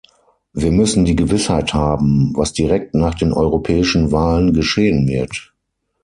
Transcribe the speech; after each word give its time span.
Wir 0.53 0.71
müssen 0.71 1.05
die 1.05 1.15
Gewissheit 1.15 1.75
haben, 1.75 2.33
was 2.35 2.53
direkt 2.53 2.95
nach 2.95 3.13
den 3.13 3.31
europäischen 3.33 4.11
Wahlen 4.11 4.51
geschehen 4.51 5.07
wird. 5.07 5.53